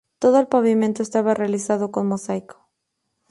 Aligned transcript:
Todo 0.17 0.39
el 0.39 0.47
pavimento 0.47 1.03
estaba 1.03 1.35
realizado 1.35 1.91
con 1.91 2.07
mosaico. 2.07 2.67